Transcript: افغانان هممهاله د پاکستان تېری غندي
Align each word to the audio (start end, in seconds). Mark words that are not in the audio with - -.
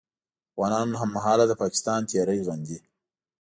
افغانان 0.53 0.89
هممهاله 1.01 1.45
د 1.47 1.53
پاکستان 1.61 1.99
تېری 2.09 2.39
غندي 2.47 2.77